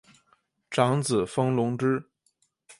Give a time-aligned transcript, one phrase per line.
[0.71, 2.03] 长子封隆之。